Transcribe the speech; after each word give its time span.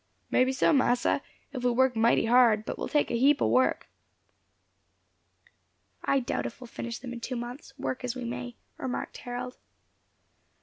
"May 0.31 0.43
be 0.45 0.51
so, 0.51 0.73
massa, 0.73 1.21
if 1.53 1.63
we 1.63 1.69
work 1.69 1.95
mighty 1.95 2.25
hard; 2.25 2.65
but 2.65 2.71
it 2.71 2.77
will 2.79 2.87
take 2.87 3.11
a 3.11 3.19
heap 3.19 3.39
o' 3.39 3.47
work." 3.47 3.85
"I 6.03 6.19
doubt 6.19 6.47
if 6.47 6.59
we 6.59 6.65
finish 6.65 6.97
them 6.97 7.13
in 7.13 7.19
two 7.19 7.35
months, 7.35 7.77
work 7.77 8.03
as 8.03 8.15
we 8.15 8.23
may," 8.23 8.55
remarked 8.77 9.17
Harold. 9.17 9.57